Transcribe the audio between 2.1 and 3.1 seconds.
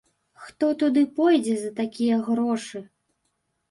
грошы?